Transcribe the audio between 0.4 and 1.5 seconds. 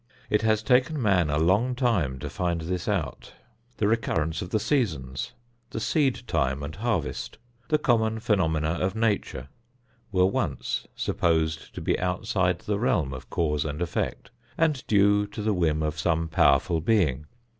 has taken man a